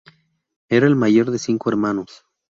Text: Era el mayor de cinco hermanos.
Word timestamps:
Era 0.67 0.87
el 0.87 0.95
mayor 0.95 1.29
de 1.29 1.37
cinco 1.37 1.69
hermanos. 1.69 2.25